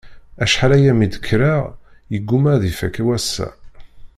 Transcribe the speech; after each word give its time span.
Acḥal-aya 0.43 0.93
mi 0.93 1.07
d-kkreɣ, 1.13 1.63
yegguma 2.11 2.49
ad 2.53 2.63
ifakk 2.71 2.95
wassa. 3.05 3.47